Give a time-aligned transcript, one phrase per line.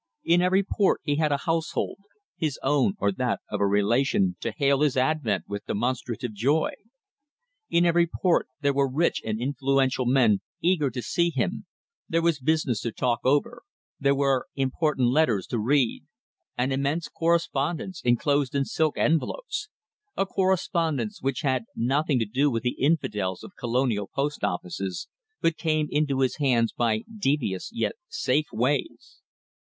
[0.23, 1.99] In every port he had a household
[2.35, 6.71] his own or that of a relation to hail his advent with demonstrative joy.
[7.69, 11.67] In every port there were rich and influential men eager to see him,
[12.09, 13.61] there was business to talk over,
[13.99, 16.07] there were important letters to read:
[16.57, 19.69] an immense correspondence, enclosed in silk envelopes
[20.17, 25.07] a correspondence which had nothing to do with the infidels of colonial post offices,
[25.41, 29.21] but came into his hands by devious, yet safe, ways.